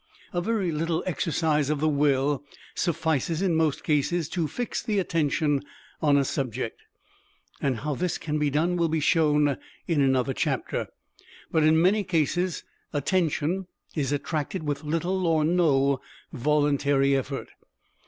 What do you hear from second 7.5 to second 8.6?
and how this can be